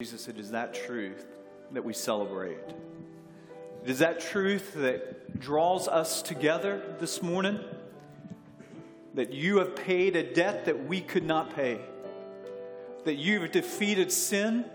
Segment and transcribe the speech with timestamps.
[0.00, 1.26] Jesus, it is that truth
[1.72, 2.60] that we celebrate.
[3.82, 7.58] It is that truth that draws us together this morning.
[9.14, 11.80] That you have paid a debt that we could not pay.
[13.06, 14.66] That you've defeated sin.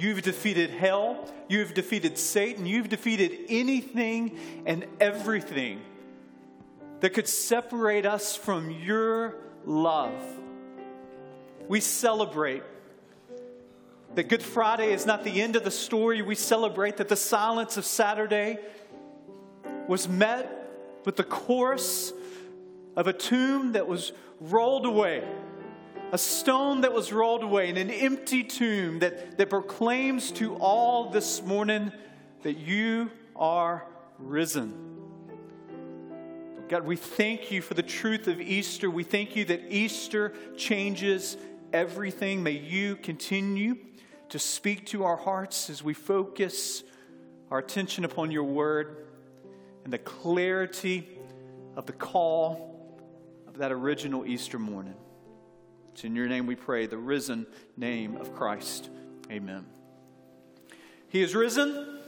[0.00, 1.32] You've defeated hell.
[1.48, 2.66] You've defeated Satan.
[2.66, 4.36] You've defeated anything
[4.66, 5.80] and everything
[6.98, 10.20] that could separate us from your love.
[11.68, 12.64] We celebrate
[14.14, 16.22] that Good Friday is not the end of the story.
[16.22, 18.58] We celebrate that the silence of Saturday
[19.88, 20.50] was met
[21.04, 22.12] with the chorus
[22.96, 25.22] of a tomb that was rolled away,
[26.12, 31.10] a stone that was rolled away, and an empty tomb that, that proclaims to all
[31.10, 31.92] this morning
[32.42, 33.84] that you are
[34.18, 34.72] risen.
[36.68, 38.90] God, we thank you for the truth of Easter.
[38.90, 41.36] We thank you that Easter changes
[41.72, 42.42] everything.
[42.42, 43.76] May you continue
[44.30, 46.82] to speak to our hearts as we focus
[47.50, 49.06] our attention upon your word
[49.84, 51.08] and the clarity
[51.76, 53.00] of the call
[53.46, 54.96] of that original Easter morning.
[55.92, 58.90] It's in your name we pray, the risen name of Christ.
[59.30, 59.64] Amen.
[61.08, 62.00] He is risen.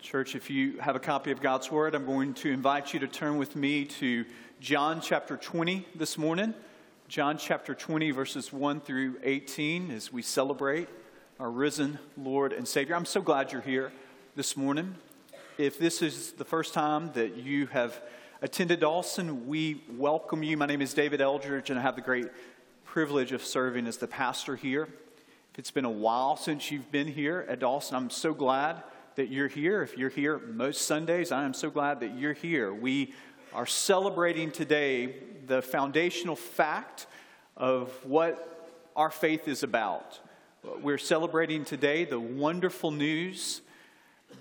[0.00, 3.08] Church, if you have a copy of God's Word, I'm going to invite you to
[3.08, 4.24] turn with me to
[4.60, 6.54] John chapter 20 this morning.
[7.08, 10.88] John chapter 20, verses 1 through 18, as we celebrate
[11.38, 12.96] our risen Lord and Savior.
[12.96, 13.92] I'm so glad you're here
[14.34, 14.96] this morning.
[15.56, 18.02] If this is the first time that you have
[18.42, 20.56] attended Dawson, we welcome you.
[20.56, 22.26] My name is David Eldridge, and I have the great
[22.84, 24.88] privilege of serving as the pastor here.
[25.52, 28.82] If it's been a while since you've been here at Dawson, I'm so glad
[29.14, 29.80] that you're here.
[29.82, 32.74] If you're here most Sundays, I am so glad that you're here.
[32.74, 33.14] We
[33.56, 35.14] are celebrating today
[35.46, 37.06] the foundational fact
[37.56, 40.20] of what our faith is about.
[40.82, 43.62] We're celebrating today the wonderful news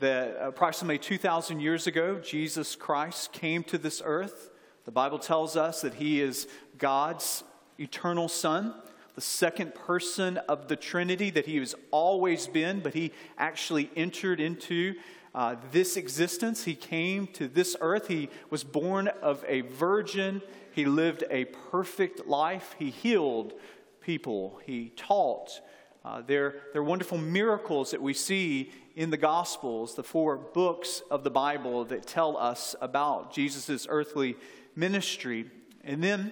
[0.01, 4.49] that approximately 2,000 years ago, Jesus Christ came to this earth.
[4.83, 7.45] The Bible tells us that he is God's
[7.79, 8.73] eternal Son,
[9.15, 14.41] the second person of the Trinity, that he has always been, but he actually entered
[14.41, 14.95] into
[15.35, 16.63] uh, this existence.
[16.63, 18.07] He came to this earth.
[18.07, 20.41] He was born of a virgin.
[20.71, 22.73] He lived a perfect life.
[22.79, 23.53] He healed
[23.99, 24.61] people.
[24.65, 25.59] He taught.
[26.05, 31.01] Uh, there, there are wonderful miracles that we see in the Gospels, the four books
[31.11, 34.37] of the Bible that tell us about Jesus' earthly
[34.73, 35.51] ministry.
[35.83, 36.31] And then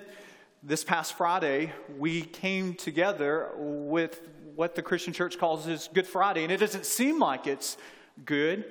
[0.62, 4.22] this past Friday, we came together with
[4.56, 6.44] what the Christian church calls his Good Friday.
[6.44, 7.76] And it doesn't seem like it's
[8.24, 8.64] good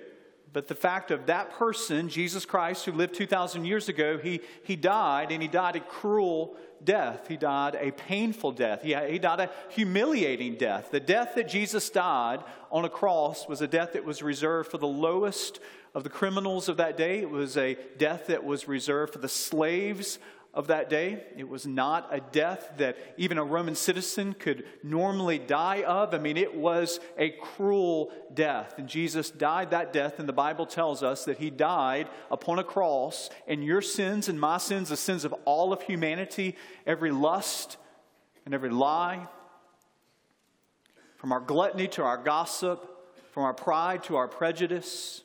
[0.53, 4.77] but the fact of that person, Jesus Christ, who lived 2,000 years ago, he, he
[4.77, 7.27] died, and he died a cruel death.
[7.29, 8.83] He died a painful death.
[8.83, 10.91] He, he died a humiliating death.
[10.91, 12.41] The death that Jesus died
[12.71, 15.59] on a cross was a death that was reserved for the lowest
[15.95, 17.21] of the criminals of that day.
[17.21, 20.19] It was a death that was reserved for the slaves
[20.55, 21.25] of that day.
[21.37, 26.13] It was not a death that even a Roman citizen could normally die of.
[26.13, 28.75] I mean, it was a cruel death.
[28.77, 32.65] And Jesus died that death, and the Bible tells us that he died upon a
[32.65, 37.79] cross, and your sins and my sins, the sins of all of humanity, every lust
[38.45, 39.27] and every lie,
[41.17, 42.89] from our gluttony to our gossip,
[43.31, 45.23] from our pride to our prejudice,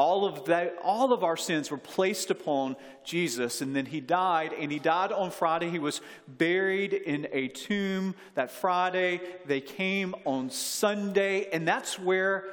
[0.00, 2.74] all of that, all of our sins were placed upon
[3.04, 5.68] Jesus, and then he died, and he died on Friday.
[5.68, 9.20] He was buried in a tomb that Friday.
[9.44, 12.44] They came on Sunday, and that's where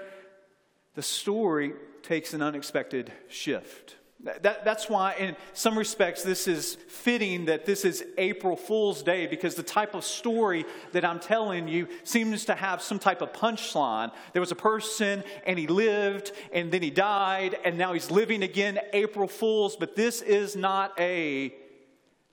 [0.95, 1.71] the story
[2.03, 3.96] takes an unexpected shift.
[4.23, 9.27] That, that's why, in some respects, this is fitting that this is April Fool's Day
[9.27, 13.31] because the type of story that I'm telling you seems to have some type of
[13.31, 14.11] punchline.
[14.33, 18.41] There was a person and he lived and then he died and now he's living
[18.41, 21.53] again, April Fool's, but this is not a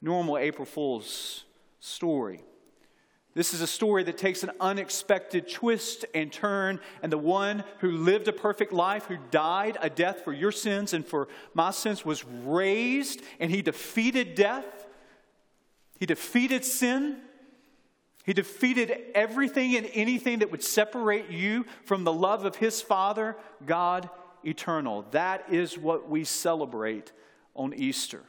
[0.01, 1.45] normal April Fool's
[1.81, 2.41] story.
[3.35, 7.91] This is a story that takes an unexpected twist and turn, and the one who
[7.91, 12.05] lived a perfect life, who died a death for your sins and for my sins,
[12.05, 14.87] was raised, and he defeated death.
[15.99, 17.19] He defeated sin.
[18.25, 23.37] He defeated everything and anything that would separate you from the love of his Father,
[23.67, 24.09] God
[24.45, 25.07] eternal.
[25.11, 27.13] That is what we celebrate
[27.55, 28.23] on Easter.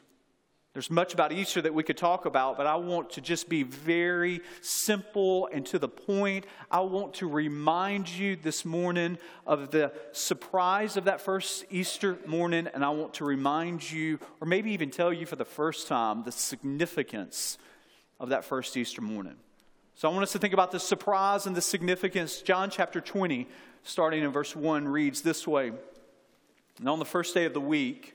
[0.76, 3.64] There's much about Easter that we could talk about, but I want to just be
[3.64, 6.46] very simple and to the point.
[6.70, 9.18] I want to remind you this morning
[9.48, 14.48] of the surprise of that first Easter morning, and I want to remind you, or
[14.48, 17.58] maybe even tell you for the first time, the significance
[18.20, 19.38] of that first Easter morning.
[19.94, 22.42] So I want us to think about the surprise and the significance.
[22.42, 23.48] John chapter 20,
[23.84, 25.72] starting in verse 1, reads this way
[26.80, 28.15] And on the first day of the week,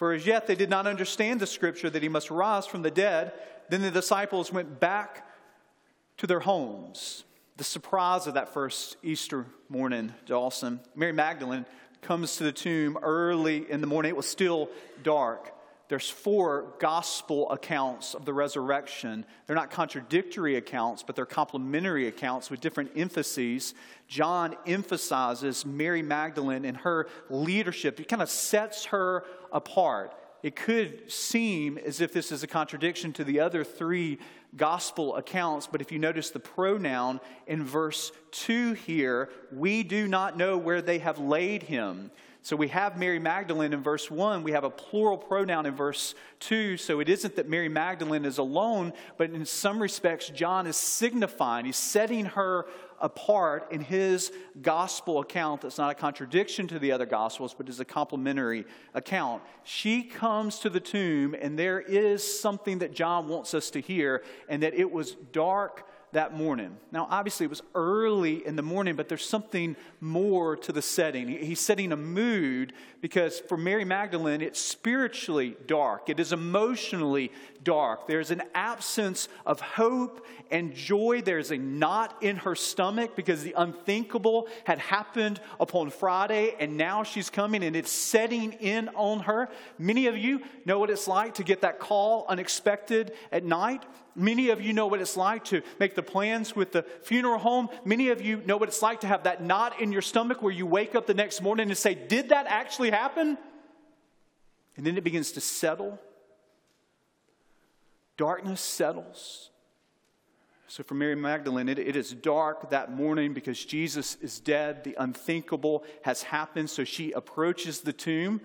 [0.00, 2.90] For as yet they did not understand the scripture that he must rise from the
[2.90, 3.34] dead.
[3.68, 5.28] Then the disciples went back
[6.16, 7.24] to their homes
[7.58, 10.80] the surprise of that first Easter morning, Dawson.
[10.94, 11.66] Mary Magdalene
[12.00, 14.08] comes to the tomb early in the morning.
[14.08, 14.70] It was still
[15.02, 15.52] dark.
[15.88, 19.26] There's four gospel accounts of the resurrection.
[19.46, 23.74] They're not contradictory accounts, but they're complementary accounts with different emphases.
[24.08, 27.98] John emphasizes Mary Magdalene and her leadership.
[27.98, 30.14] He kind of sets her apart.
[30.42, 34.18] It could seem as if this is a contradiction to the other three
[34.56, 40.36] gospel accounts, but if you notice the pronoun in verse 2 here, we do not
[40.36, 42.10] know where they have laid him.
[42.42, 44.42] So we have Mary Magdalene in verse 1.
[44.42, 46.78] We have a plural pronoun in verse 2.
[46.78, 51.66] So it isn't that Mary Magdalene is alone, but in some respects, John is signifying,
[51.66, 52.66] he's setting her
[53.00, 54.32] apart in his
[54.62, 58.64] gospel account that's not a contradiction to the other gospels, but is a complementary
[58.94, 59.42] account.
[59.64, 64.22] She comes to the tomb, and there is something that John wants us to hear,
[64.48, 66.76] and that it was dark that morning.
[66.90, 71.28] Now, obviously, it was early in the morning, but there's something more to the setting.
[71.28, 77.30] He's setting a mood because for Mary Magdalene, it's spiritually dark, it is emotionally
[77.62, 78.06] dark.
[78.06, 81.22] There's an absence of hope and joy.
[81.22, 87.04] There's a knot in her stomach because the unthinkable had happened upon Friday, and now
[87.04, 89.48] she's coming and it's setting in on her.
[89.78, 93.84] Many of you know what it's like to get that call unexpected at night.
[94.20, 97.68] Many of you know what it's like to make the plans with the funeral home.
[97.84, 100.52] Many of you know what it's like to have that knot in your stomach where
[100.52, 103.38] you wake up the next morning and say, Did that actually happen?
[104.76, 105.98] And then it begins to settle.
[108.16, 109.49] Darkness settles.
[110.70, 114.84] So for Mary Magdalene, it, it is dark that morning because Jesus is dead.
[114.84, 116.70] The unthinkable has happened.
[116.70, 118.40] So she approaches the tomb.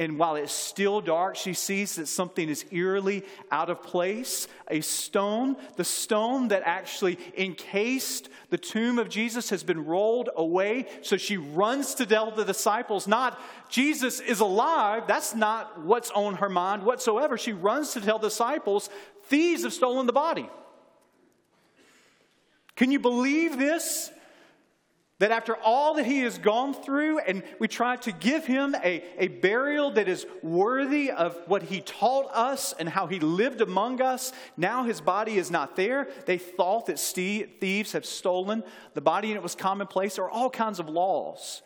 [0.00, 4.48] And while it's still dark, she sees that something is eerily out of place.
[4.66, 10.86] A stone, the stone that actually encased the tomb of Jesus, has been rolled away.
[11.02, 15.04] So she runs to tell the disciples, not Jesus is alive.
[15.06, 17.38] That's not what's on her mind whatsoever.
[17.38, 18.90] She runs to tell the disciples,
[19.26, 20.50] thieves have stolen the body.
[22.78, 24.12] Can you believe this?
[25.18, 29.02] That after all that he has gone through, and we try to give him a,
[29.18, 34.00] a burial that is worthy of what he taught us and how he lived among
[34.00, 36.06] us, now his body is not there.
[36.26, 38.62] They thought that thieves have stolen
[38.94, 40.14] the body, and it was commonplace.
[40.14, 41.62] There are all kinds of laws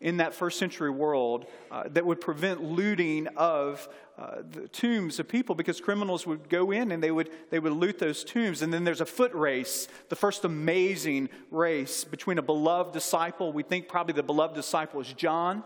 [0.00, 3.88] in that first century world uh, that would prevent looting of
[4.18, 7.72] uh, the tombs of people because criminals would go in and they would, they would
[7.72, 8.62] loot those tombs.
[8.62, 13.52] And then there's a foot race, the first amazing race between a beloved disciple.
[13.52, 15.64] We think probably the beloved disciple is John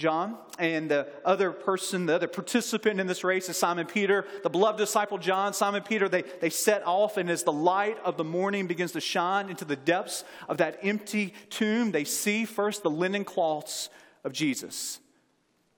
[0.00, 4.48] John, and the other person, the other participant in this race is Simon Peter, the
[4.48, 5.52] beloved disciple John.
[5.52, 9.00] Simon Peter, they, they set off, and as the light of the morning begins to
[9.00, 13.90] shine into the depths of that empty tomb, they see first the linen cloths
[14.24, 14.98] of Jesus.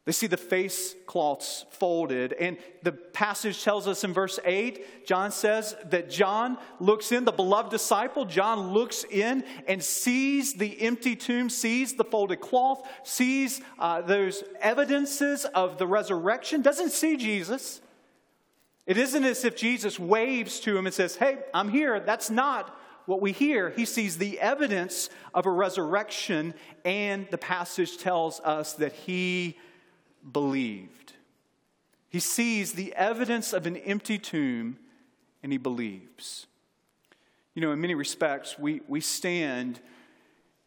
[0.04, 2.32] They see the face cloths folded.
[2.32, 7.30] And the passage tells us in verse 8, John says that John looks in, the
[7.30, 13.60] beloved disciple, John looks in and sees the empty tomb, sees the folded cloth, sees
[13.78, 17.80] uh, those evidences of the resurrection, doesn't see Jesus.
[18.86, 22.00] It isn't as if Jesus waves to him and says, Hey, I'm here.
[22.00, 23.70] That's not what we hear.
[23.70, 26.54] He sees the evidence of a resurrection,
[26.84, 29.56] and the passage tells us that he
[30.30, 31.14] believed.
[32.08, 34.78] He sees the evidence of an empty tomb
[35.42, 36.46] and he believes.
[37.54, 39.80] You know, in many respects, we, we stand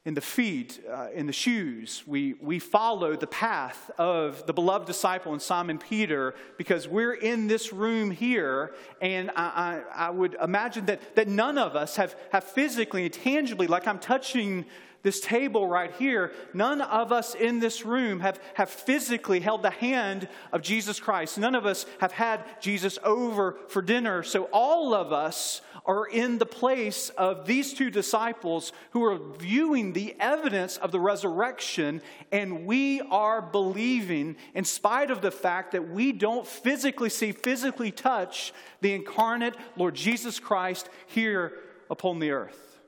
[0.06, 2.04] in the feet, uh, in the shoes.
[2.06, 7.48] We, we follow the path of the beloved disciple and Simon Peter because we're in
[7.48, 12.16] this room here, and I, I, I would imagine that, that none of us have,
[12.32, 14.66] have physically and tangibly, like I'm touching
[15.06, 19.70] this table right here, none of us in this room have, have physically held the
[19.70, 21.38] hand of Jesus Christ.
[21.38, 24.24] None of us have had Jesus over for dinner.
[24.24, 29.94] So all of us are in the place of these two disciples who are viewing
[29.94, 35.88] the evidence of the resurrection, and we are believing, in spite of the fact that
[35.88, 41.54] we don't physically see, physically touch the incarnate Lord Jesus Christ here
[41.92, 42.80] upon the earth.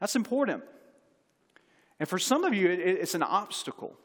[0.00, 0.64] That's important.
[1.98, 3.96] And for some of you, it's an obstacle.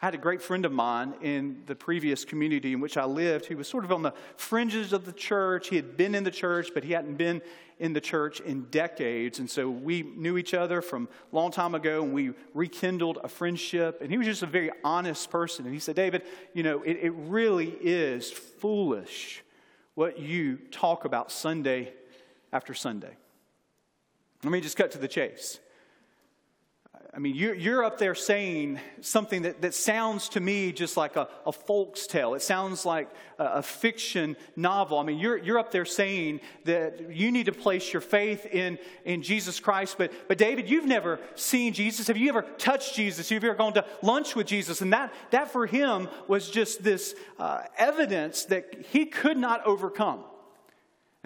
[0.00, 3.46] I had a great friend of mine in the previous community in which I lived
[3.46, 5.68] who was sort of on the fringes of the church.
[5.68, 7.40] He had been in the church, but he hadn't been
[7.78, 9.38] in the church in decades.
[9.38, 13.28] And so we knew each other from a long time ago and we rekindled a
[13.28, 14.02] friendship.
[14.02, 15.64] And he was just a very honest person.
[15.64, 16.22] And he said, David,
[16.52, 19.42] you know, it, it really is foolish
[19.94, 21.92] what you talk about Sunday
[22.52, 23.16] after Sunday.
[24.44, 25.58] Let me just cut to the chase.
[27.16, 31.16] I mean, you're, you're up there saying something that, that sounds to me just like
[31.16, 32.34] a, a folk's tale.
[32.34, 33.08] It sounds like
[33.38, 34.98] a, a, fiction novel.
[34.98, 38.78] I mean, you're, you're up there saying that you need to place your faith in,
[39.06, 39.96] in Jesus Christ.
[39.96, 42.08] But, but David, you've never seen Jesus.
[42.08, 43.30] Have you ever touched Jesus?
[43.30, 44.82] Have you ever gone to lunch with Jesus?
[44.82, 50.22] And that, that for him was just this uh, evidence that he could not overcome.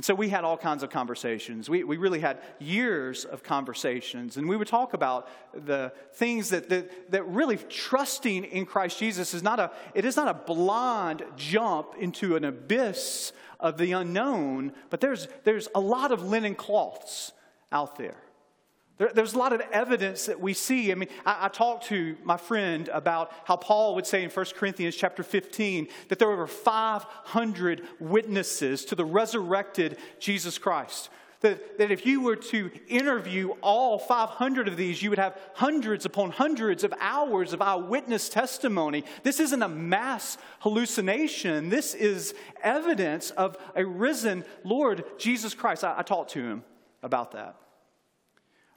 [0.01, 1.69] And so we had all kinds of conversations.
[1.69, 4.39] We, we really had years of conversations.
[4.39, 9.35] And we would talk about the things that, that, that really trusting in Christ Jesus
[9.35, 14.73] is not a, it is not a blind jump into an abyss of the unknown,
[14.89, 17.33] but there's, there's a lot of linen cloths
[17.71, 18.17] out there.
[19.01, 20.93] There, there's a lot of evidence that we see.
[20.93, 24.47] I mean, I, I, talked to my friend about how Paul would say in 1
[24.57, 31.09] Corinthians chapter 15 that there were over 500 witnesses to the resurrected Jesus Christ.
[31.41, 36.05] That, that if you were to interview all 500 of these, you would have hundreds
[36.05, 39.05] upon hundreds of hours of eyewitness testimony.
[39.23, 41.71] This isn't a mass hallucination.
[41.71, 45.85] This is evidence of a risen Lord Jesus Christ.
[45.85, 46.65] I, I talked to him
[47.03, 47.57] about that.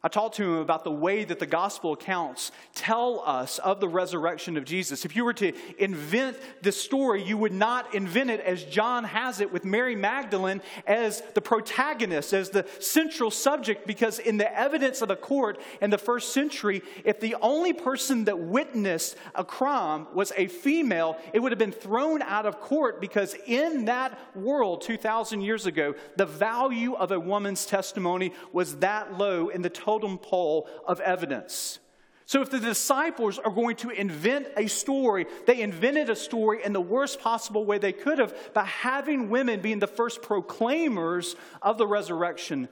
[0.05, 3.87] I talked to him about the way that the gospel accounts tell us of the
[3.87, 5.05] resurrection of Jesus.
[5.05, 9.39] If you were to invent this story, you would not invent it as John has
[9.39, 15.01] it with Mary Magdalene as the protagonist, as the central subject, because in the evidence
[15.01, 20.07] of the court in the first century, if the only person that witnessed a crime
[20.13, 24.81] was a female, it would have been thrown out of court because in that world
[24.81, 29.92] 2,000 years ago, the value of a woman's testimony was that low in the total
[29.93, 31.79] totem pole of evidence.
[32.25, 36.73] So, if the disciples are going to invent a story, they invented a story in
[36.73, 41.77] the worst possible way they could have by having women being the first proclaimers of
[41.77, 42.69] the resurrection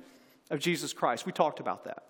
[0.50, 1.26] of Jesus Christ.
[1.26, 2.04] We talked about that.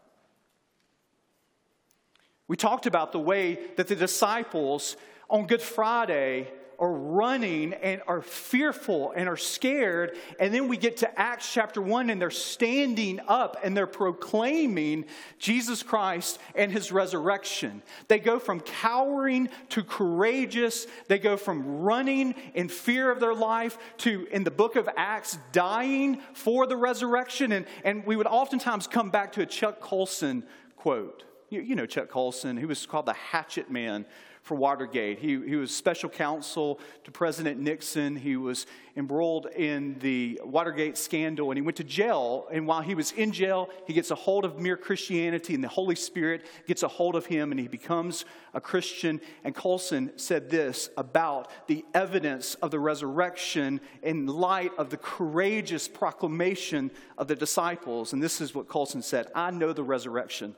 [2.47, 4.95] We talked about the way that the disciples
[5.29, 10.17] on Good Friday are running and are fearful and are scared.
[10.39, 15.05] And then we get to Acts chapter 1 and they're standing up and they're proclaiming
[15.37, 17.83] Jesus Christ and his resurrection.
[18.07, 20.87] They go from cowering to courageous.
[21.07, 25.37] They go from running in fear of their life to, in the book of Acts,
[25.51, 27.51] dying for the resurrection.
[27.51, 30.43] And, and we would oftentimes come back to a Chuck Colson
[30.77, 31.25] quote.
[31.51, 34.07] You, you know Chuck Colson, who was called the hatchet man
[34.41, 35.19] for Watergate.
[35.19, 38.15] He, he was special counsel to President Nixon.
[38.15, 38.65] He was
[38.97, 42.47] embroiled in the Watergate scandal and he went to jail.
[42.51, 45.67] And while he was in jail, he gets a hold of mere Christianity and the
[45.67, 49.21] Holy Spirit gets a hold of him and he becomes a Christian.
[49.43, 55.87] And Colson said this about the evidence of the resurrection in light of the courageous
[55.87, 58.11] proclamation of the disciples.
[58.11, 60.55] And this is what Colson said I know the resurrection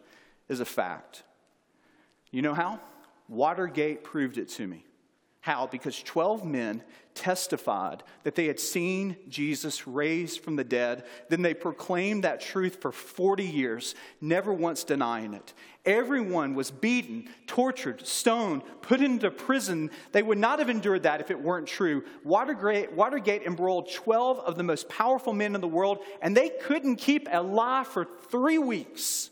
[0.47, 1.23] is a fact.
[2.31, 2.79] You know how?
[3.27, 4.85] Watergate proved it to me.
[5.43, 5.67] How?
[5.67, 6.81] Because 12 men
[7.15, 11.03] testified that they had seen Jesus raised from the dead.
[11.27, 15.53] Then they proclaimed that truth for 40 years, never once denying it.
[15.85, 19.91] Everyone was beaten, tortured, stoned, put into prison.
[20.13, 22.05] They would not have endured that if it weren't true.
[22.23, 26.95] Watergate, Watergate embroiled 12 of the most powerful men in the world, and they couldn't
[26.95, 29.29] keep a lie for three weeks.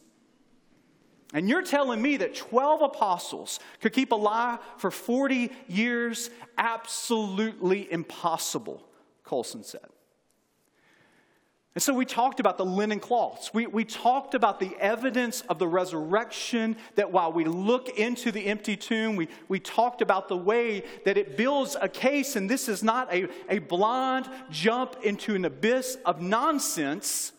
[1.34, 6.30] And you're telling me that 12 apostles could keep a lie for 40 years?
[6.58, 8.84] Absolutely impossible,
[9.24, 9.88] Colson said.
[11.74, 13.54] And so we talked about the linen cloths.
[13.54, 18.46] We, we talked about the evidence of the resurrection, that while we look into the
[18.48, 22.68] empty tomb, we, we talked about the way that it builds a case, and this
[22.68, 27.32] is not a, a blind jump into an abyss of nonsense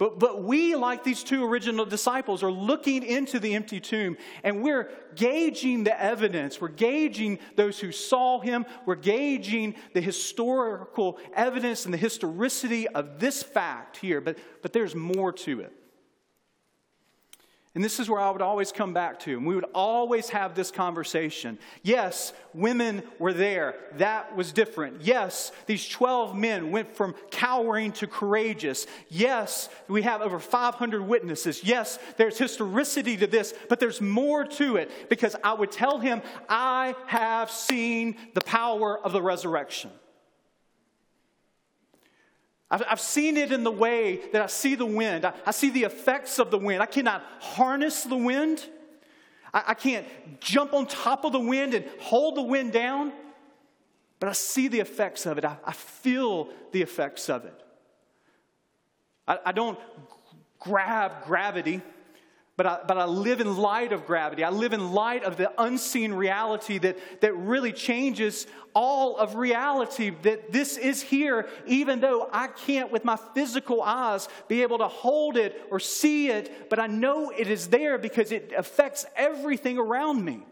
[0.00, 4.62] but, but we, like these two original disciples, are looking into the empty tomb and
[4.62, 6.58] we're gauging the evidence.
[6.58, 8.64] We're gauging those who saw him.
[8.86, 14.22] We're gauging the historical evidence and the historicity of this fact here.
[14.22, 15.72] But, but there's more to it.
[17.72, 20.56] And this is where I would always come back to, and we would always have
[20.56, 21.56] this conversation.
[21.84, 23.76] Yes, women were there.
[23.98, 25.02] That was different.
[25.02, 28.88] Yes, these 12 men went from cowering to courageous.
[29.08, 31.62] Yes, we have over 500 witnesses.
[31.62, 36.22] Yes, there's historicity to this, but there's more to it because I would tell him,
[36.48, 39.90] I have seen the power of the resurrection.
[42.70, 45.24] I've, seen it in the way that I see the wind.
[45.24, 46.80] I, see the effects of the wind.
[46.82, 48.64] I cannot harness the wind.
[49.52, 50.06] I, can't
[50.40, 53.12] jump on top of the wind and hold the wind down,
[54.20, 55.44] but I see the effects of it.
[55.44, 57.60] I, feel the effects of it.
[59.26, 59.78] I don't
[60.60, 61.82] grab gravity
[62.60, 64.44] but I, but I live in light of gravity.
[64.44, 70.10] I live in light of the unseen reality that, that really changes all of reality.
[70.24, 74.88] That this is here, even though I can't, with my physical eyes, be able to
[74.88, 79.78] hold it or see it, but I know it is there because it affects everything
[79.78, 80.44] around me.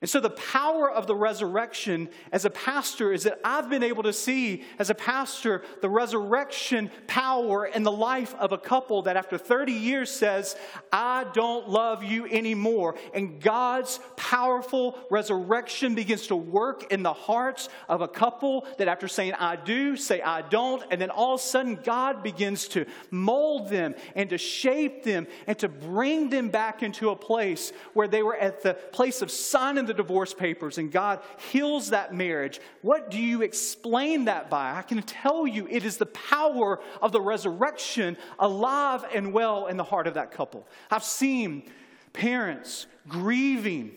[0.00, 4.04] And so, the power of the resurrection as a pastor is that I've been able
[4.04, 9.16] to see, as a pastor, the resurrection power in the life of a couple that
[9.16, 10.54] after 30 years says,
[10.92, 12.94] I don't love you anymore.
[13.12, 19.08] And God's powerful resurrection begins to work in the hearts of a couple that after
[19.08, 20.84] saying, I do, say, I don't.
[20.92, 25.26] And then all of a sudden, God begins to mold them and to shape them
[25.48, 29.32] and to bring them back into a place where they were at the place of
[29.32, 34.76] signing the divorce papers and God heals that marriage, what do you explain that by?
[34.76, 39.76] I can tell you it is the power of the resurrection alive and well in
[39.76, 40.68] the heart of that couple.
[40.90, 41.64] I've seen
[42.12, 43.92] parents grieving,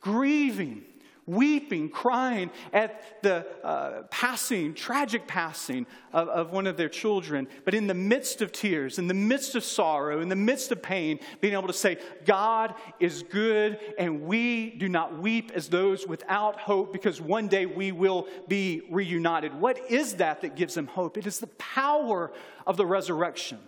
[0.00, 0.84] grieving
[1.26, 7.48] weeping, crying at the uh, passing, tragic passing of, of one of their children.
[7.64, 10.82] But in the midst of tears, in the midst of sorrow, in the midst of
[10.82, 16.06] pain, being able to say, God is good, and we do not weep as those
[16.06, 19.52] without hope because one day we will be reunited.
[19.54, 21.16] What is that that gives them hope?
[21.16, 22.32] It is the power
[22.66, 23.58] of the resurrection.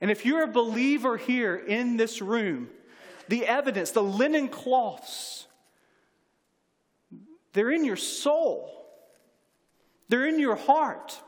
[0.00, 2.70] And if you're a believer here in this room,
[3.28, 5.47] the evidence, the linen cloths,
[7.58, 8.70] they're in your soul,
[10.08, 11.20] they're in your heart.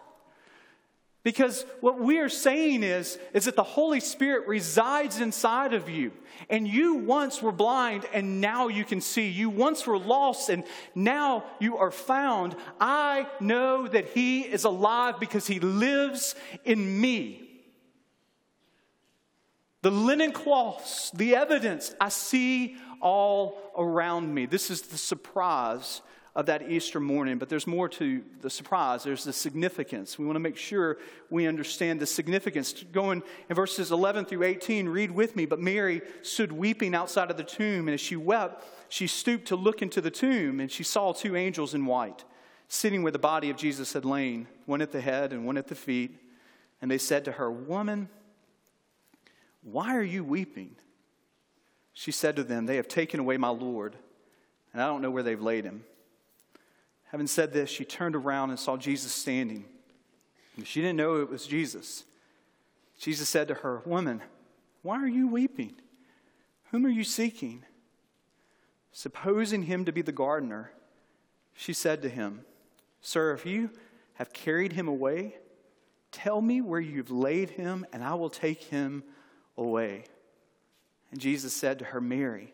[1.22, 6.12] Because what we are saying is, is that the Holy Spirit resides inside of you.
[6.48, 9.28] And you once were blind and now you can see.
[9.28, 10.64] You once were lost and
[10.94, 12.56] now you are found.
[12.80, 17.50] I know that He is alive because He lives in me.
[19.82, 24.46] The linen cloths, the evidence I see all around me.
[24.46, 26.00] This is the surprise
[26.36, 29.02] of that Easter morning, but there's more to the surprise.
[29.02, 30.18] There's the significance.
[30.18, 32.84] We want to make sure we understand the significance.
[32.92, 35.46] Going in verses 11 through 18, read with me.
[35.46, 39.56] But Mary stood weeping outside of the tomb, and as she wept, she stooped to
[39.56, 42.24] look into the tomb, and she saw two angels in white
[42.72, 45.66] sitting where the body of Jesus had lain, one at the head and one at
[45.66, 46.16] the feet.
[46.80, 48.08] And they said to her, Woman,
[49.62, 50.76] why are you weeping?
[51.92, 53.96] She said to them, They have taken away my Lord,
[54.72, 55.84] and I don't know where they've laid him.
[57.10, 59.64] Having said this, she turned around and saw Jesus standing.
[60.64, 62.04] She didn't know it was Jesus.
[62.98, 64.22] Jesus said to her, Woman,
[64.82, 65.74] why are you weeping?
[66.70, 67.64] Whom are you seeking?
[68.92, 70.72] Supposing him to be the gardener,
[71.54, 72.42] she said to him,
[73.00, 73.70] Sir, if you
[74.14, 75.36] have carried him away,
[76.12, 79.02] tell me where you've laid him, and I will take him
[79.56, 80.04] away.
[81.10, 82.52] And Jesus said to her, Mary.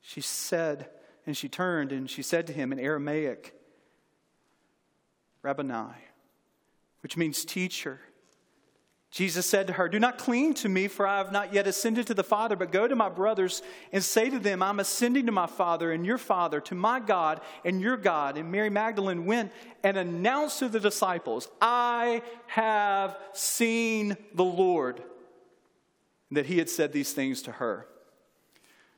[0.00, 0.88] She said,
[1.26, 3.54] and she turned and she said to him in Aramaic,
[5.42, 5.92] Rabboni,
[7.02, 8.00] which means teacher.
[9.12, 12.06] Jesus said to her, Do not cling to me, for I have not yet ascended
[12.06, 13.60] to the Father, but go to my brothers
[13.92, 17.42] and say to them, I'm ascending to my Father and your Father, to my God
[17.62, 18.38] and your God.
[18.38, 19.52] And Mary Magdalene went
[19.84, 25.02] and announced to the disciples, I have seen the Lord.
[26.30, 27.86] That he had said these things to her.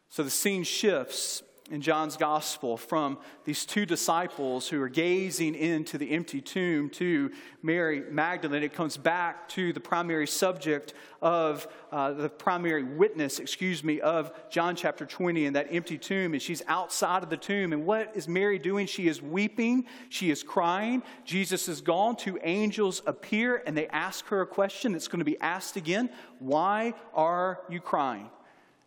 [0.09, 5.97] So the scene shifts in John's gospel from these two disciples who are gazing into
[5.97, 7.31] the empty tomb to
[7.63, 8.63] Mary Magdalene.
[8.63, 14.31] It comes back to the primary subject of uh, the primary witness, excuse me, of
[14.51, 16.35] John chapter 20 and that empty tomb.
[16.35, 17.73] And she's outside of the tomb.
[17.73, 18.87] And what is Mary doing?
[18.87, 21.03] She is weeping, she is crying.
[21.25, 22.17] Jesus is gone.
[22.17, 26.11] Two angels appear and they ask her a question that's going to be asked again
[26.41, 28.29] Why are you crying?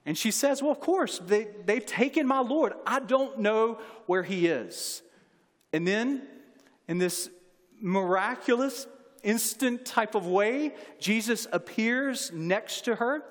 [0.07, 2.73] And she says, Well, of course, they, they've taken my Lord.
[2.87, 5.03] I don't know where he is.
[5.73, 6.21] And then,
[6.87, 7.29] in this
[7.81, 8.87] miraculous,
[9.21, 13.21] instant type of way, Jesus appears next to her,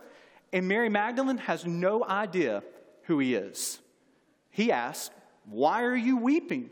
[0.52, 2.62] and Mary Magdalene has no idea
[3.04, 3.78] who he is.
[4.50, 5.14] He asks,
[5.46, 6.70] Why are you weeping?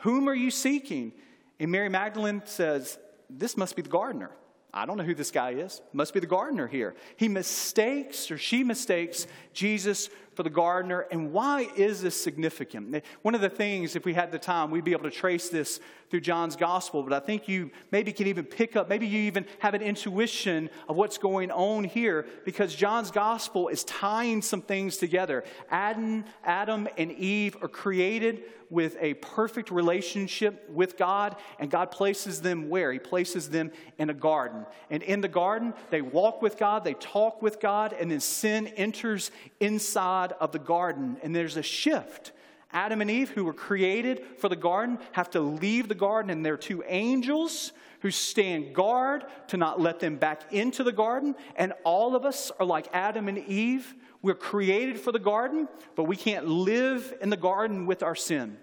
[0.00, 1.12] Whom are you seeking?
[1.58, 2.98] And Mary Magdalene says,
[3.30, 4.32] This must be the gardener.
[4.76, 5.80] I don't know who this guy is.
[5.94, 6.94] Must be the gardener here.
[7.16, 11.06] He mistakes, or she mistakes, Jesus for the gardener.
[11.10, 13.02] And why is this significant?
[13.22, 15.80] One of the things, if we had the time, we'd be able to trace this
[16.10, 19.46] through John's gospel, but I think you maybe can even pick up, maybe you even
[19.58, 24.96] have an intuition of what's going on here because John's gospel is tying some things
[24.96, 25.44] together.
[25.70, 32.40] Adam, Adam and Eve are created with a perfect relationship with God, and God places
[32.40, 32.92] them where?
[32.92, 34.66] He places them in a garden.
[34.90, 38.66] And in the garden, they walk with God, they talk with God, and then sin
[38.68, 42.32] enters inside of the garden, and there's a shift.
[42.76, 46.44] Adam and Eve, who were created for the garden, have to leave the garden, and
[46.44, 51.34] there are two angels who stand guard to not let them back into the garden.
[51.56, 53.94] And all of us are like Adam and Eve.
[54.20, 58.58] We're created for the garden, but we can't live in the garden with our sin.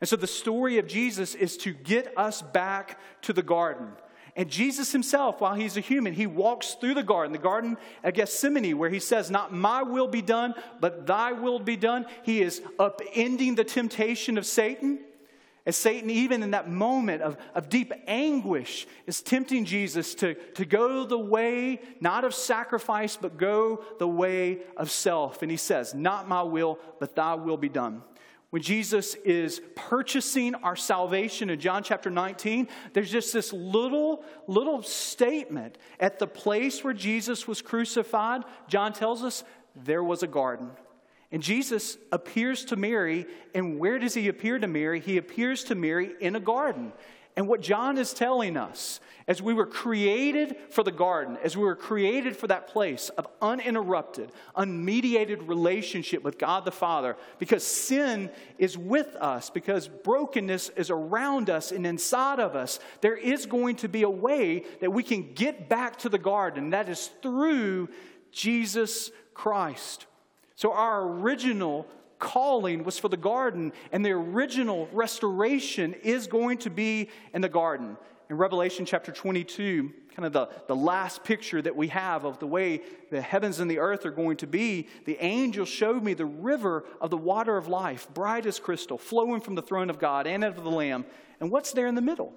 [0.00, 3.88] And so the story of Jesus is to get us back to the garden.
[4.36, 8.14] And Jesus himself, while he's a human, he walks through the garden, the garden of
[8.14, 12.06] Gethsemane, where he says, Not my will be done, but thy will be done.
[12.22, 15.00] He is upending the temptation of Satan.
[15.66, 20.64] As Satan, even in that moment of, of deep anguish, is tempting Jesus to, to
[20.64, 25.42] go the way, not of sacrifice, but go the way of self.
[25.42, 28.02] And he says, Not my will, but thy will be done.
[28.50, 34.82] When Jesus is purchasing our salvation in John chapter 19, there's just this little, little
[34.82, 35.78] statement.
[36.00, 39.44] At the place where Jesus was crucified, John tells us
[39.76, 40.70] there was a garden.
[41.30, 44.98] And Jesus appears to Mary, and where does he appear to Mary?
[44.98, 46.92] He appears to Mary in a garden.
[47.40, 51.64] And what John is telling us, as we were created for the garden, as we
[51.64, 58.28] were created for that place of uninterrupted, unmediated relationship with God the Father, because sin
[58.58, 63.76] is with us, because brokenness is around us and inside of us, there is going
[63.76, 66.68] to be a way that we can get back to the garden.
[66.68, 67.88] That is through
[68.32, 70.04] Jesus Christ.
[70.56, 71.86] So, our original
[72.20, 77.48] calling was for the garden, and the original restoration is going to be in the
[77.48, 77.96] garden.
[78.28, 82.46] In Revelation chapter 22, kind of the, the last picture that we have of the
[82.46, 86.26] way the heavens and the earth are going to be, the angel showed me the
[86.26, 90.28] river of the water of life, bright as crystal, flowing from the throne of God
[90.28, 91.04] and of the Lamb.
[91.40, 92.32] And what's there in the middle?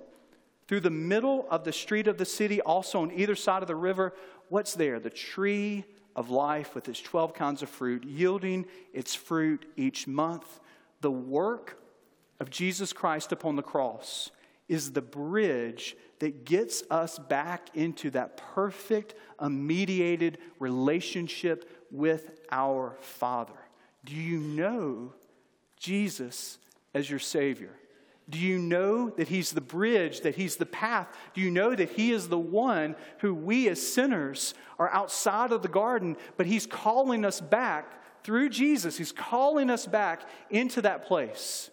[0.67, 3.75] Through the middle of the street of the city, also on either side of the
[3.75, 4.13] river,
[4.49, 4.99] what's there?
[4.99, 5.83] The tree
[6.15, 10.59] of life with its 12 kinds of fruit, yielding its fruit each month.
[11.01, 11.79] The work
[12.39, 14.31] of Jesus Christ upon the cross
[14.69, 23.53] is the bridge that gets us back into that perfect, mediated relationship with our Father.
[24.05, 25.13] Do you know
[25.77, 26.59] Jesus
[26.93, 27.71] as your Savior?
[28.29, 31.07] Do you know that He's the bridge, that He's the path?
[31.33, 35.61] Do you know that He is the one who we as sinners are outside of
[35.61, 38.97] the garden, but He's calling us back through Jesus?
[38.97, 41.69] He's calling us back into that place.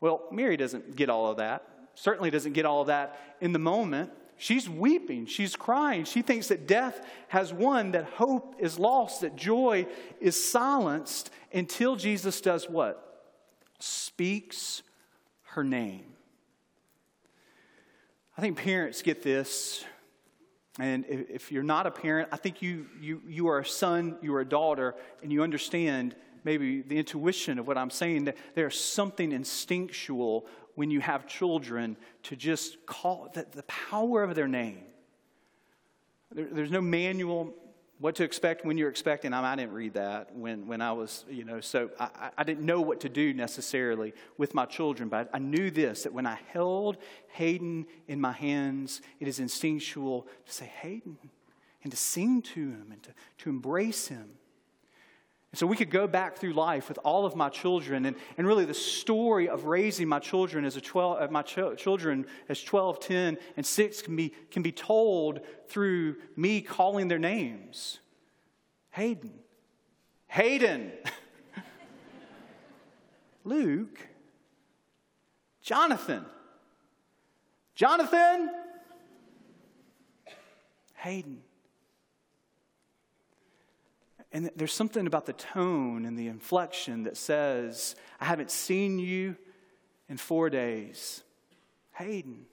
[0.00, 3.58] Well, Mary doesn't get all of that, certainly doesn't get all of that in the
[3.58, 4.10] moment.
[4.38, 6.04] She's weeping, she's crying.
[6.04, 9.86] She thinks that death has won, that hope is lost, that joy
[10.20, 13.02] is silenced until Jesus does what?
[13.78, 14.82] Speaks
[15.56, 16.04] her name.
[18.36, 19.82] I think parents get this.
[20.78, 24.34] And if you're not a parent, I think you, you, you are a son, you
[24.34, 26.14] are a daughter, and you understand
[26.44, 28.26] maybe the intuition of what I'm saying.
[28.26, 34.34] That there's something instinctual when you have children to just call the, the power of
[34.34, 34.82] their name.
[36.30, 37.54] There, there's no manual
[37.98, 39.32] what to expect when you're expecting.
[39.32, 42.66] I, I didn't read that when, when I was, you know, so I, I didn't
[42.66, 46.38] know what to do necessarily with my children, but I knew this that when I
[46.52, 46.98] held
[47.32, 51.18] Hayden in my hands, it is instinctual to say, Hayden,
[51.82, 54.30] and to sing to him and to, to embrace him.
[55.56, 58.66] So we could go back through life with all of my children, and, and really
[58.66, 63.00] the story of raising my children as a 12, uh, my ch- children as 12,
[63.00, 68.00] 10, and 6 can be, can be told through me calling their names.
[68.90, 69.32] Hayden.
[70.28, 70.92] Hayden.
[73.44, 73.98] Luke.
[75.62, 76.26] Jonathan.
[77.74, 78.50] Jonathan.
[80.96, 81.42] Hayden.
[84.36, 89.34] And there's something about the tone and the inflection that says, I haven't seen you
[90.10, 91.22] in four days.
[91.94, 92.44] Hayden.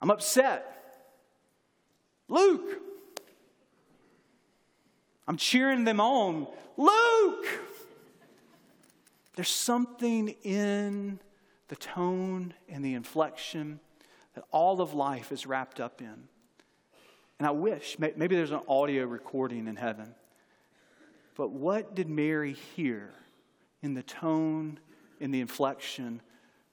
[0.00, 1.04] I'm upset.
[2.26, 2.80] Luke.
[5.26, 6.46] I'm cheering them on.
[6.78, 7.46] Luke.
[9.36, 11.20] There's something in
[11.68, 13.78] the tone and the inflection
[14.32, 16.28] that all of life is wrapped up in.
[17.38, 20.14] And I wish, maybe there's an audio recording in heaven.
[21.36, 23.10] But what did Mary hear
[23.80, 24.80] in the tone,
[25.20, 26.20] in the inflection,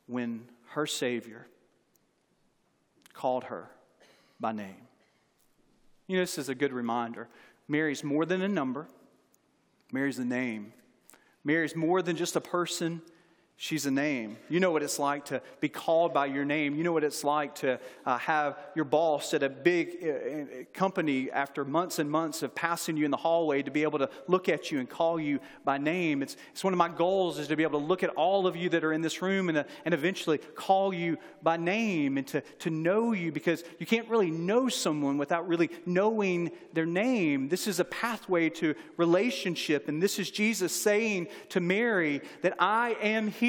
[0.07, 1.47] when her Savior
[3.13, 3.69] called her
[4.39, 4.87] by name?
[6.07, 7.27] You know, this is a good reminder.
[7.67, 8.87] Mary's more than a number,
[9.91, 10.73] Mary's a name.
[11.43, 13.03] Mary's more than just a person,
[13.57, 14.35] She's a name.
[14.49, 16.75] You know what it's like to be called by your name.
[16.75, 20.45] You know what it's like to uh, have your boss at a big uh, uh,
[20.73, 24.09] company after months and months of passing you in the hallway to be able to
[24.27, 26.21] look at you and call you by name.
[26.21, 28.57] It's, it's one of my goals is to be able to look at all of
[28.57, 32.27] you that are in this room and, uh, and eventually call you by name and
[32.27, 37.47] to, to know you because you can't really know someone without really knowing their name.
[37.47, 39.87] This is a pathway to relationship.
[39.87, 43.44] And this is Jesus saying to Mary that I am here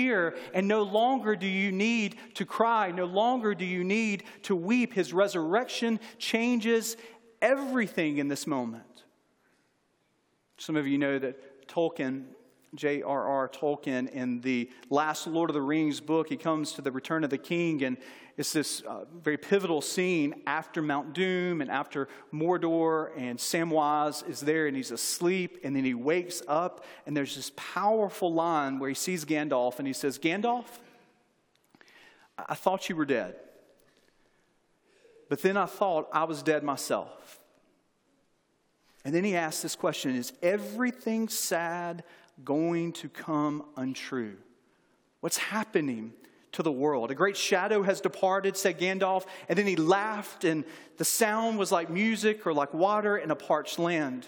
[0.54, 4.92] and no longer do you need to cry, no longer do you need to weep.
[4.92, 6.96] His resurrection changes
[7.40, 9.04] everything in this moment.
[10.58, 12.24] Some of you know that Tolkien
[12.74, 13.48] J.R.R.
[13.48, 16.28] Tolkien in the last Lord of the Rings book.
[16.28, 17.96] He comes to the Return of the King, and
[18.36, 24.40] it's this uh, very pivotal scene after Mount Doom and after Mordor, and Samwise is
[24.40, 28.90] there and he's asleep, and then he wakes up, and there's this powerful line where
[28.90, 30.66] he sees Gandalf, and he says, Gandalf,
[32.38, 33.36] I thought you were dead.
[35.30, 37.40] But then I thought I was dead myself.
[39.04, 42.04] And then he asks this question Is everything sad
[42.44, 44.36] going to come untrue?
[45.20, 46.12] What's happening
[46.56, 47.10] to the world?
[47.10, 50.64] A great shadow has departed, said Gandalf, and then he laughed, and
[50.98, 54.26] the sound was like music or like water in a parched land.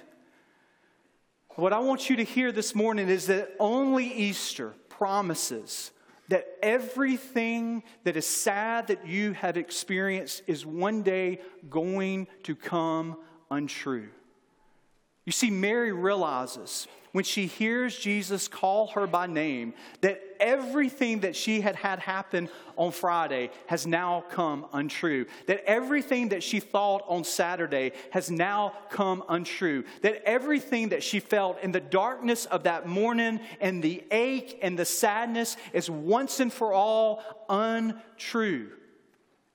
[1.56, 5.90] What I want you to hear this morning is that only Easter promises
[6.28, 13.16] that everything that is sad that you have experienced is one day going to come
[13.50, 14.08] untrue.
[15.24, 21.36] You see, Mary realizes when she hears Jesus call her by name that everything that
[21.36, 25.26] she had had happen on Friday has now come untrue.
[25.46, 29.84] That everything that she thought on Saturday has now come untrue.
[30.02, 34.78] That everything that she felt in the darkness of that morning and the ache and
[34.78, 38.70] the sadness is once and for all untrue.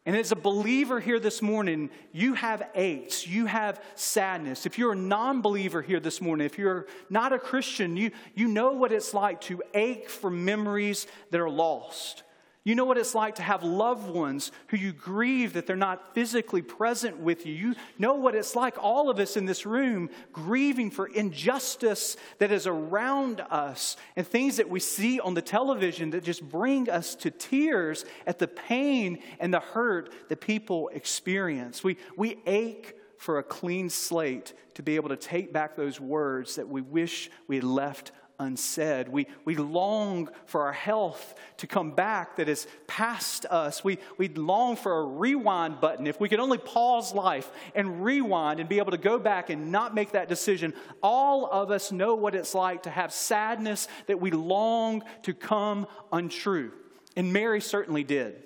[0.06, 4.66] And as a believer here this morning, you have aches, you have sadness.
[4.66, 8.50] If you're a non believer here this morning, if you're not a Christian, you, you
[8.50, 12.24] know what it's like to ache for memories that are lost.
[12.66, 16.14] You know what it's like to have loved ones who you grieve that they're not
[16.14, 17.54] physically present with you.
[17.54, 22.54] You know what it's like, all of us in this room, grieving for injustice that
[22.54, 27.16] is around us and things that we see on the television that just bring us
[27.16, 31.84] to tears at the pain and the hurt that people experience.
[31.84, 36.56] We, we ache for a clean slate to be able to take back those words
[36.56, 38.14] that we wish we had left
[38.44, 39.10] unsaid.
[39.10, 43.84] We, we long for our health to come back that is past us.
[43.84, 46.06] We, we long for a rewind button.
[46.06, 49.72] If we could only pause life and rewind and be able to go back and
[49.72, 54.20] not make that decision, all of us know what it's like to have sadness that
[54.20, 56.72] we long to come untrue.
[57.16, 58.44] And Mary certainly did.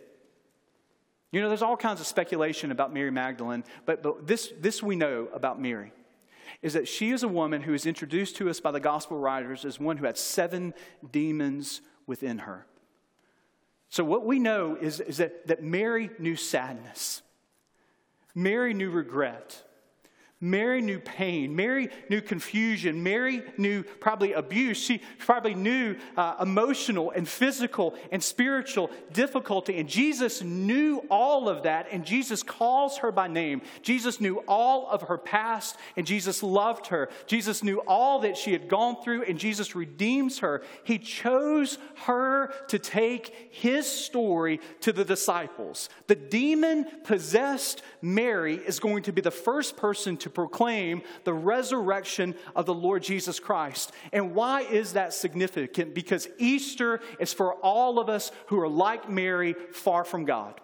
[1.32, 4.96] You know, there's all kinds of speculation about Mary Magdalene, but, but this, this we
[4.96, 5.92] know about Mary
[6.62, 9.66] is that she is a woman who is introduced to us by the gospel writers
[9.66, 10.74] as one who had seven
[11.12, 12.66] demons within her.
[13.90, 17.22] So, what we know is, is that, that Mary knew sadness,
[18.36, 19.64] Mary knew regret,
[20.40, 21.56] Mary knew pain.
[21.56, 23.02] Mary knew confusion.
[23.02, 24.78] Mary knew probably abuse.
[24.78, 29.80] She probably knew uh, emotional and physical and spiritual difficulty.
[29.80, 31.88] And Jesus knew all of that.
[31.92, 33.64] And Jesus calls her by name.
[33.82, 35.76] Jesus knew all of her past.
[35.96, 37.10] And Jesus loved her.
[37.26, 39.24] Jesus knew all that she had gone through.
[39.24, 40.62] And Jesus redeems her.
[40.84, 45.90] He chose her to take his story to the disciples.
[46.06, 51.34] The demon possessed Mary is going to be the first person to to proclaim the
[51.34, 53.94] resurrection of the Lord Jesus Christ.
[54.12, 55.96] And why is that significant?
[55.96, 60.60] Because Easter is for all of us who are like Mary, far from God.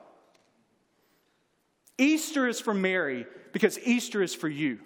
[1.97, 4.80] Easter is for Mary because Easter is for you.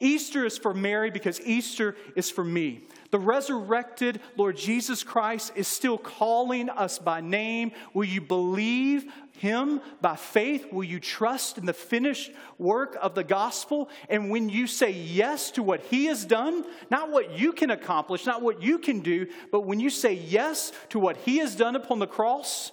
[0.00, 2.86] Easter is for Mary because Easter is for me.
[3.14, 7.70] The resurrected Lord Jesus Christ is still calling us by name.
[7.92, 9.04] Will you believe
[9.38, 10.72] him by faith?
[10.72, 13.88] Will you trust in the finished work of the gospel?
[14.08, 18.26] And when you say yes to what he has done, not what you can accomplish,
[18.26, 21.76] not what you can do, but when you say yes to what he has done
[21.76, 22.72] upon the cross,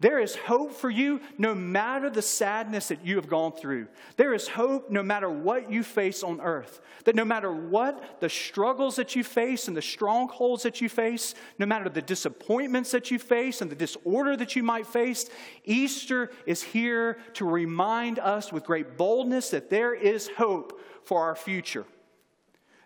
[0.00, 3.86] there is hope for you no matter the sadness that you have gone through.
[4.16, 6.80] There is hope no matter what you face on earth.
[7.04, 11.34] That no matter what the struggles that you face and the strongholds that you face,
[11.58, 15.28] no matter the disappointments that you face and the disorder that you might face,
[15.64, 21.36] Easter is here to remind us with great boldness that there is hope for our
[21.36, 21.84] future.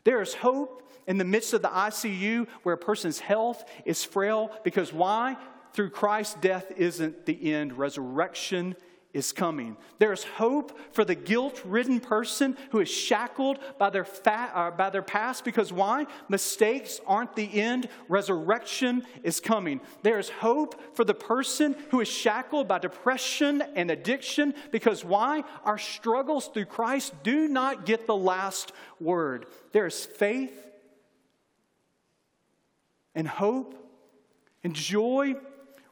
[0.02, 4.50] There is hope in the midst of the ICU where a person's health is frail
[4.64, 5.36] because why?
[5.74, 8.76] Through Christ, death isn't the end, resurrection
[9.12, 9.76] is coming.
[9.98, 14.90] There's hope for the guilt ridden person who is shackled by their, fat, uh, by
[14.90, 16.06] their past because why?
[16.28, 19.80] Mistakes aren't the end, resurrection is coming.
[20.02, 25.44] There's hope for the person who is shackled by depression and addiction because why?
[25.64, 29.46] Our struggles through Christ do not get the last word.
[29.72, 30.60] There's faith
[33.14, 33.80] and hope
[34.64, 35.36] and joy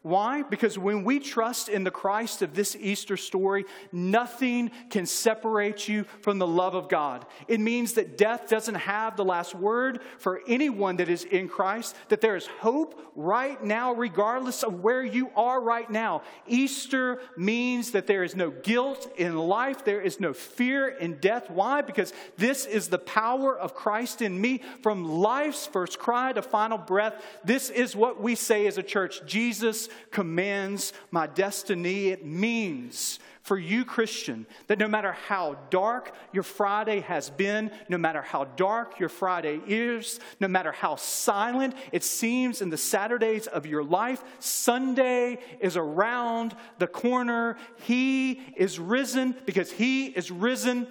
[0.03, 0.43] why?
[0.43, 6.05] Because when we trust in the Christ of this Easter story, nothing can separate you
[6.23, 7.25] from the love of God.
[7.47, 11.95] It means that death doesn't have the last word for anyone that is in Christ,
[12.09, 16.23] that there is hope right now, regardless of where you are right now.
[16.49, 21.49] Easter means that there is no guilt in life, there is no fear in death.
[21.49, 21.81] Why?
[21.81, 26.79] Because this is the power of Christ in me from life's first cry to final
[26.79, 27.25] breath.
[27.45, 32.09] This is what we say as a church Jesus commands my destiny.
[32.09, 37.99] It means for you, Christian, that no matter how dark your Friday has been, no
[37.99, 43.49] matter how dark your Friday is, no matter how silent it seems in the Saturdays
[43.49, 47.57] of your life, Sunday is around the corner.
[47.83, 50.87] He is risen because He is risen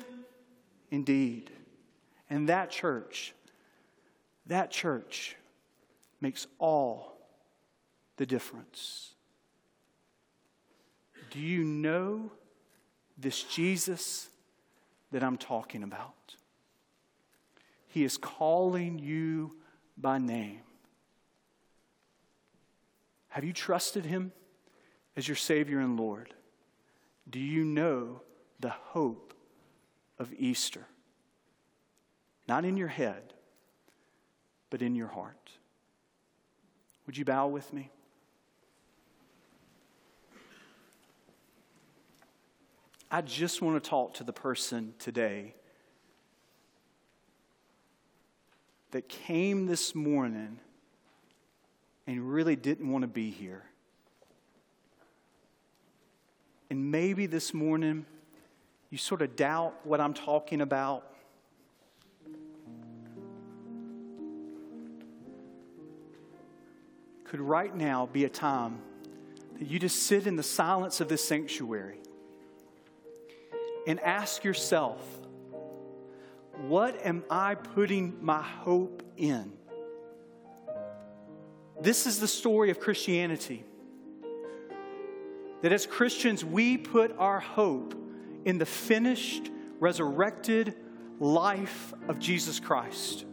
[0.89, 1.51] indeed.
[2.29, 3.33] And that church,
[4.47, 5.37] that church
[6.19, 7.11] makes all
[8.21, 9.15] the difference.
[11.31, 12.29] Do you know
[13.17, 14.29] this Jesus
[15.12, 16.36] that I'm talking about?
[17.88, 19.57] He is calling you
[19.97, 20.62] by name.
[23.29, 24.34] Have you trusted him
[25.17, 26.31] as your Savior and Lord?
[27.27, 28.21] Do you know
[28.60, 29.34] the hope
[30.19, 30.86] of Easter?
[32.47, 33.34] Not in your head,
[34.69, 35.53] but in your heart.
[37.07, 37.89] Would you bow with me?
[43.13, 45.54] I just want to talk to the person today
[48.91, 50.60] that came this morning
[52.08, 53.63] and really didn't want to be here.
[56.69, 58.06] And maybe this morning
[58.89, 61.06] you sort of doubt what I'm talking about.
[67.26, 68.80] Could right now be a time
[69.60, 71.97] that you just sit in the silence of this sanctuary
[73.88, 75.02] and ask yourself,
[76.67, 79.54] what am I putting my hope in?
[81.80, 83.63] This is the story of Christianity.
[85.62, 87.96] That as Christians, we put our hope
[88.46, 90.76] in the finished, resurrected
[91.20, 93.26] life of Jesus Christ.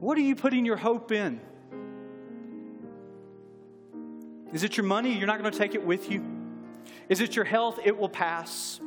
[0.00, 1.40] What are you putting your hope in?
[4.52, 5.16] Is it your money?
[5.16, 6.31] You're not going to take it with you?
[7.08, 7.80] Is it your health?
[7.84, 8.80] It will pass.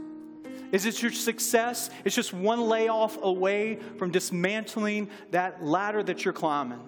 [0.72, 1.90] Is it your success?
[2.04, 6.82] It's just one layoff away from dismantling that ladder that you're climbing.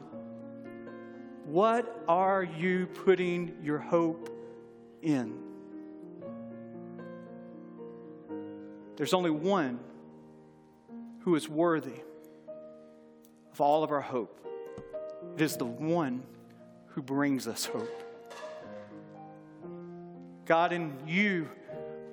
[1.45, 4.29] What are you putting your hope
[5.01, 5.39] in?
[8.97, 9.79] There's only one
[11.19, 12.01] who is worthy
[13.51, 14.45] of all of our hope.
[15.35, 16.23] It is the one
[16.87, 18.06] who brings us hope.
[20.47, 21.49] God, in you,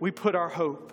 [0.01, 0.93] we put our hope.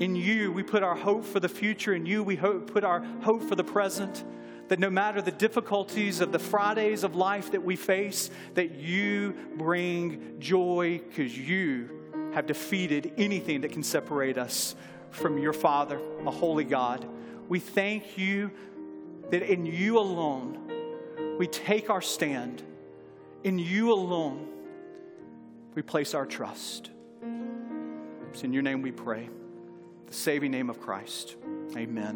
[0.00, 1.94] In you, we put our hope for the future.
[1.94, 4.24] In you, we hope, put our hope for the present.
[4.68, 9.36] That no matter the difficulties of the Fridays of life that we face, that you
[9.56, 11.90] bring joy because you
[12.32, 14.74] have defeated anything that can separate us
[15.10, 17.06] from your Father, a holy God.
[17.48, 18.50] We thank you
[19.30, 20.66] that in you alone
[21.38, 22.62] we take our stand.
[23.44, 24.48] In you alone
[25.76, 26.90] we place our trust.
[28.30, 29.28] It's in your name we pray.
[30.06, 31.36] The saving name of Christ.
[31.76, 32.04] Amen.